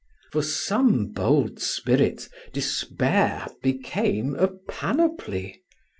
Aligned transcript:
For 0.31 0.41
some 0.41 1.11
bold 1.13 1.59
spirits 1.59 2.27
despair 2.51 3.45
became 3.61 4.33
a 4.33 4.47
panoply. 4.47 5.61